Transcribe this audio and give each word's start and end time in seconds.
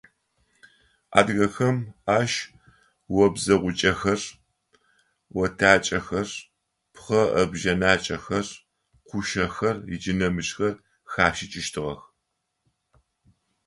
Адыгэхэм 1.17 1.77
ащ 2.17 2.31
обзэгъукӏэхэр, 3.23 4.21
отакӏэхэр, 5.43 6.29
пхъэӏэбжъэнакӏэхэр, 6.93 8.47
кушъэхэр 9.07 9.75
ыкӏи 9.93 10.13
нэмыкӏхэр 10.19 10.75
хашӏыкӏыщтыгъэх. 11.11 12.01